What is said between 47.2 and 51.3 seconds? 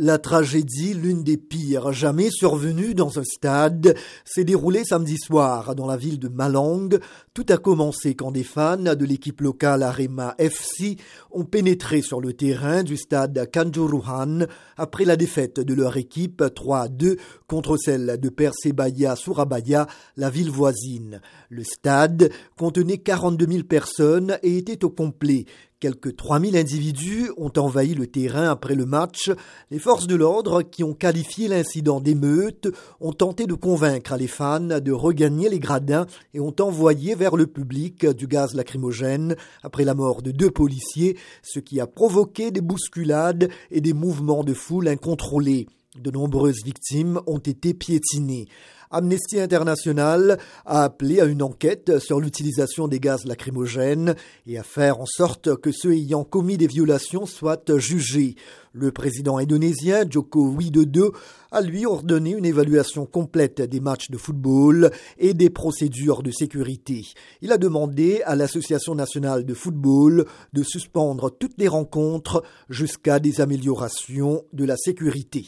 ont été piétinées. Amnesty International a appelé à